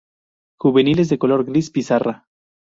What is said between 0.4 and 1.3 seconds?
Juveniles de